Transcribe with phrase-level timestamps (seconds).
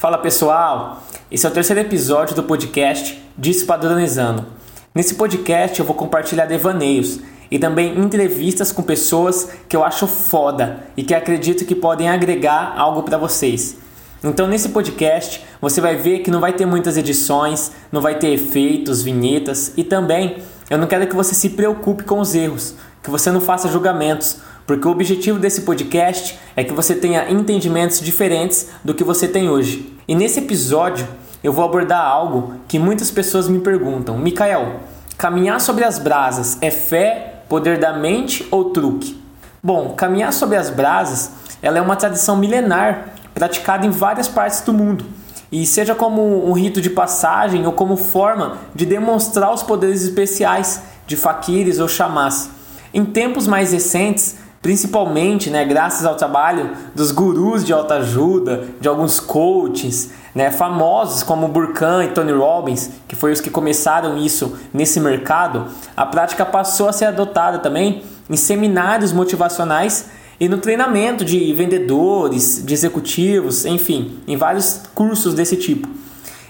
[0.00, 4.46] Fala pessoal, esse é o terceiro episódio do podcast Disso Padronizando.
[4.94, 10.84] Nesse podcast eu vou compartilhar devaneios e também entrevistas com pessoas que eu acho foda
[10.96, 13.76] e que acredito que podem agregar algo para vocês.
[14.24, 18.28] Então nesse podcast você vai ver que não vai ter muitas edições, não vai ter
[18.28, 20.38] efeitos, vinhetas e também
[20.70, 24.38] eu não quero que você se preocupe com os erros, que você não faça julgamentos,
[24.70, 29.50] porque o objetivo desse podcast é que você tenha entendimentos diferentes do que você tem
[29.50, 29.92] hoje.
[30.06, 31.08] E nesse episódio
[31.42, 34.76] eu vou abordar algo que muitas pessoas me perguntam: Mikael,
[35.18, 39.20] caminhar sobre as brasas é fé, poder da mente ou truque?
[39.60, 44.72] Bom, caminhar sobre as brasas ela é uma tradição milenar praticada em várias partes do
[44.72, 45.04] mundo.
[45.50, 50.80] E seja como um rito de passagem ou como forma de demonstrar os poderes especiais
[51.08, 52.50] de faquires ou chamás.
[52.92, 59.18] Em tempos mais recentes, principalmente né, graças ao trabalho dos gurus de autoajuda, de alguns
[59.18, 65.00] coaches né, famosos como Burkan e Tony Robbins, que foi os que começaram isso nesse
[65.00, 70.06] mercado, a prática passou a ser adotada também em seminários motivacionais
[70.38, 75.88] e no treinamento de vendedores, de executivos, enfim, em vários cursos desse tipo.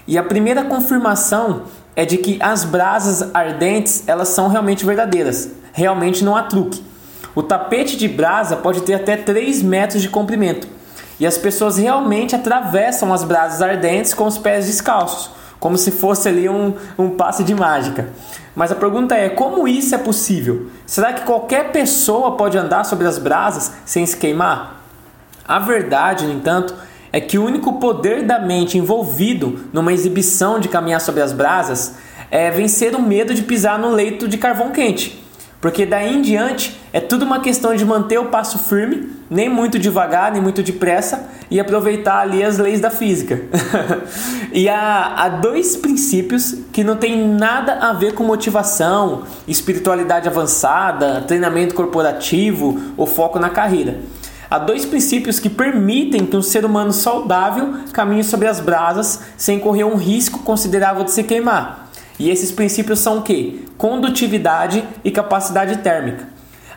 [0.07, 1.63] E a primeira confirmação
[1.95, 6.90] é de que as brasas ardentes elas são realmente verdadeiras, realmente não há truque.
[7.33, 10.67] O tapete de brasa pode ter até 3 metros de comprimento.
[11.19, 16.27] E as pessoas realmente atravessam as brasas ardentes com os pés descalços, como se fosse
[16.27, 18.09] ali um, um passe de mágica.
[18.55, 20.67] Mas a pergunta é: como isso é possível?
[20.85, 24.81] Será que qualquer pessoa pode andar sobre as brasas sem se queimar?
[25.47, 26.73] A verdade, no entanto,
[27.13, 31.95] é que o único poder da mente envolvido numa exibição de caminhar sobre as brasas
[32.29, 35.20] é vencer o medo de pisar no leito de carvão quente.
[35.61, 39.77] Porque daí em diante é tudo uma questão de manter o passo firme, nem muito
[39.77, 43.39] devagar, nem muito depressa, e aproveitar ali as leis da física.
[44.51, 51.21] e há, há dois princípios que não tem nada a ver com motivação, espiritualidade avançada,
[51.27, 53.99] treinamento corporativo ou foco na carreira.
[54.49, 59.59] Há dois princípios que permitem que um ser humano saudável caminhe sobre as brasas sem
[59.59, 61.90] correr um risco considerável de se queimar.
[62.21, 63.65] E esses princípios são o que?
[63.79, 66.27] Condutividade e capacidade térmica.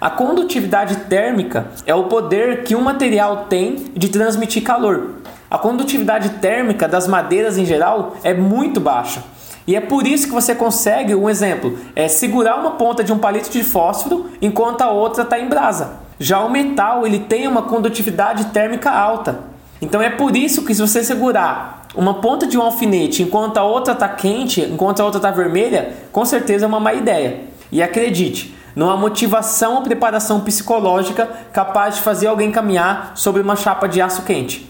[0.01, 5.17] A condutividade térmica é o poder que um material tem de transmitir calor.
[5.51, 9.23] A condutividade térmica das madeiras em geral é muito baixa.
[9.67, 13.19] E é por isso que você consegue, um exemplo, é segurar uma ponta de um
[13.19, 15.97] palito de fósforo enquanto a outra está em brasa.
[16.19, 19.41] Já o metal ele tem uma condutividade térmica alta.
[19.83, 23.65] Então é por isso que se você segurar uma ponta de um alfinete enquanto a
[23.65, 27.43] outra está quente, enquanto a outra está vermelha, com certeza é uma má ideia.
[27.71, 33.57] E acredite, não há motivação ou preparação psicológica capaz de fazer alguém caminhar sobre uma
[33.57, 34.69] chapa de aço quente.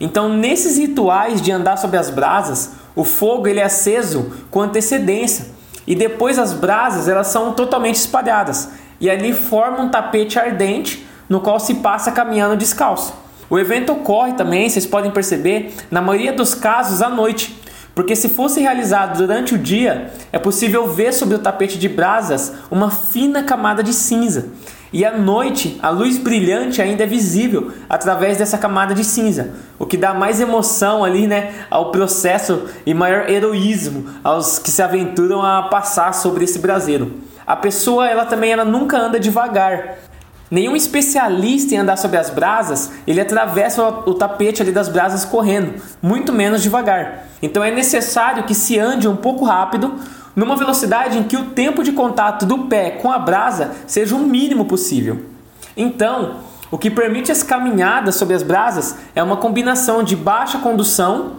[0.00, 5.46] Então, nesses rituais de andar sobre as brasas, o fogo ele é aceso com antecedência
[5.86, 8.70] e depois as brasas elas são totalmente espalhadas
[9.00, 13.23] e ali forma um tapete ardente no qual se passa caminhando descalço.
[13.48, 17.60] O evento ocorre também, vocês podem perceber, na maioria dos casos à noite,
[17.94, 22.52] porque se fosse realizado durante o dia, é possível ver sobre o tapete de brasas
[22.70, 24.48] uma fina camada de cinza.
[24.92, 29.86] E à noite, a luz brilhante ainda é visível através dessa camada de cinza, o
[29.86, 35.42] que dá mais emoção ali, né, ao processo e maior heroísmo aos que se aventuram
[35.42, 37.12] a passar sobre esse braseiro.
[37.44, 39.98] A pessoa, ela também ela nunca anda devagar,
[40.50, 45.80] Nenhum especialista em andar sobre as brasas, ele atravessa o tapete ali das brasas correndo,
[46.02, 47.26] muito menos devagar.
[47.42, 49.94] Então é necessário que se ande um pouco rápido,
[50.36, 54.18] numa velocidade em que o tempo de contato do pé com a brasa seja o
[54.18, 55.22] mínimo possível.
[55.76, 56.38] Então,
[56.70, 61.36] o que permite as caminhadas sobre as brasas é uma combinação de baixa condução,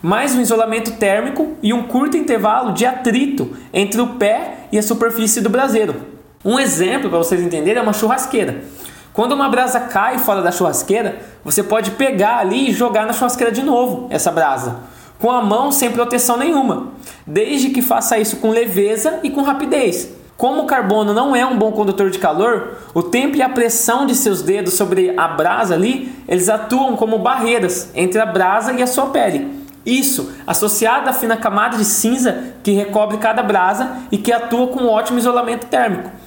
[0.00, 4.82] mais um isolamento térmico e um curto intervalo de atrito entre o pé e a
[4.82, 6.11] superfície do braseiro.
[6.44, 8.64] Um exemplo para vocês entenderem é uma churrasqueira.
[9.12, 13.52] Quando uma brasa cai fora da churrasqueira, você pode pegar ali e jogar na churrasqueira
[13.52, 14.80] de novo essa brasa,
[15.20, 16.88] com a mão sem proteção nenhuma,
[17.24, 20.08] desde que faça isso com leveza e com rapidez.
[20.36, 24.04] Como o carbono não é um bom condutor de calor, o tempo e a pressão
[24.04, 28.82] de seus dedos sobre a brasa ali, eles atuam como barreiras entre a brasa e
[28.82, 29.62] a sua pele.
[29.86, 34.80] Isso, associado à fina camada de cinza que recobre cada brasa e que atua com
[34.80, 36.21] um ótimo isolamento térmico.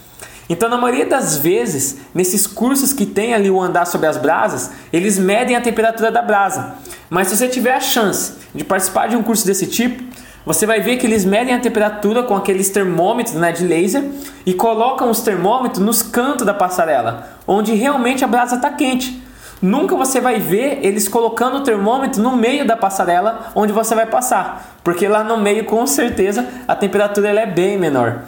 [0.47, 4.71] Então, na maioria das vezes, nesses cursos que tem ali o andar sobre as brasas,
[4.94, 6.75] eles medem a temperatura da brasa.
[7.09, 10.03] Mas se você tiver a chance de participar de um curso desse tipo,
[10.45, 14.03] você vai ver que eles medem a temperatura com aqueles termômetros né, de laser
[14.45, 19.24] e colocam os termômetros nos cantos da passarela, onde realmente a brasa está quente.
[19.59, 24.06] nunca você vai ver eles colocando o termômetro no meio da passarela onde você vai
[24.06, 28.21] passar, porque lá no meio com certeza a temperatura ela é bem menor.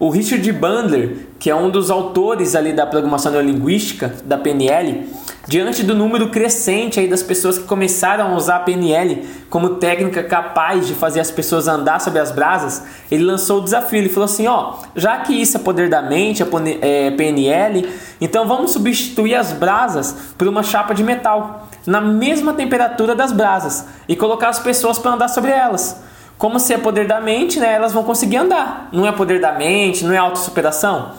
[0.00, 5.08] O Richard Bandler, que é um dos autores ali da programação neurolinguística da PNL,
[5.48, 10.22] diante do número crescente aí das pessoas que começaram a usar a PNL como técnica
[10.22, 13.98] capaz de fazer as pessoas andar sobre as brasas, ele lançou o desafio.
[13.98, 16.44] Ele falou assim: ó, já que isso é poder da mente,
[16.80, 17.88] é PNL,
[18.20, 23.84] então vamos substituir as brasas por uma chapa de metal na mesma temperatura das brasas
[24.08, 26.06] e colocar as pessoas para andar sobre elas.
[26.38, 28.88] Como se é poder da mente, né, elas vão conseguir andar.
[28.92, 31.14] Não é poder da mente, não é autossuperação.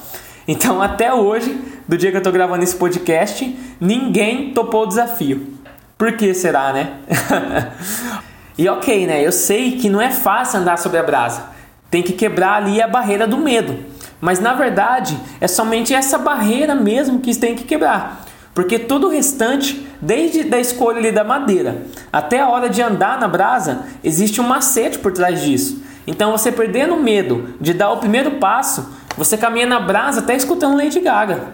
[0.48, 5.60] Então, até hoje, do dia que eu estou gravando esse podcast, ninguém topou o desafio.
[5.98, 6.94] Por que será, né?
[8.58, 9.26] e ok, né?
[9.26, 11.48] Eu sei que não é fácil andar sobre a brasa.
[11.92, 13.78] Tem que quebrar ali a barreira do medo.
[14.22, 18.26] Mas na verdade, é somente essa barreira mesmo que tem que quebrar.
[18.60, 23.18] Porque todo o restante, desde da escolha ali da madeira até a hora de andar
[23.18, 25.82] na brasa, existe um macete por trás disso.
[26.06, 28.86] Então você perdendo o medo de dar o primeiro passo,
[29.16, 31.54] você caminha na brasa até escutando Lady Gaga.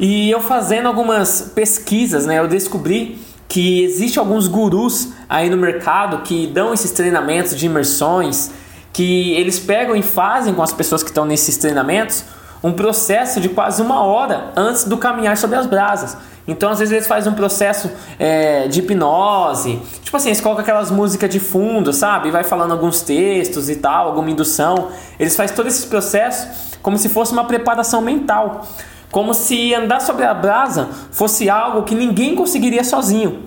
[0.00, 6.18] E eu fazendo algumas pesquisas, né, eu descobri que existe alguns gurus aí no mercado
[6.22, 8.50] que dão esses treinamentos de imersões,
[8.92, 12.24] que eles pegam e fazem com as pessoas que estão nesses treinamentos
[12.62, 16.16] um processo de quase uma hora antes do caminhar sobre as brasas.
[16.48, 19.80] Então, às vezes, eles fazem um processo é, de hipnose.
[20.02, 22.28] Tipo assim, eles colocam aquelas músicas de fundo, sabe?
[22.28, 24.88] E vai falando alguns textos e tal, alguma indução.
[25.18, 28.66] Eles fazem todo esse processo como se fosse uma preparação mental
[29.14, 33.44] como se andar sobre a brasa fosse algo que ninguém conseguiria sozinho.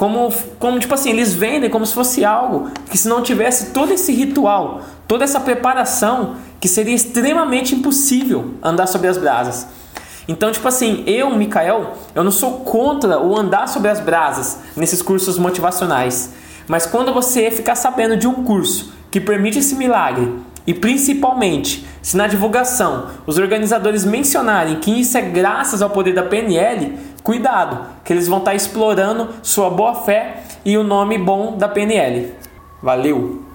[0.00, 3.92] Como, como tipo assim, eles vendem como se fosse algo que se não tivesse todo
[3.92, 9.66] esse ritual, toda essa preparação, que seria extremamente impossível andar sobre as brasas.
[10.26, 15.02] Então, tipo assim, eu, Mikael, eu não sou contra o andar sobre as brasas nesses
[15.02, 16.30] cursos motivacionais.
[16.66, 20.32] Mas quando você ficar sabendo de um curso que permite esse milagre
[20.66, 26.22] e principalmente, se na divulgação os organizadores mencionarem que isso é graças ao poder da
[26.22, 31.68] PNL, cuidado, que eles vão estar explorando sua boa fé e o nome bom da
[31.68, 32.34] PNL.
[32.82, 33.44] Valeu!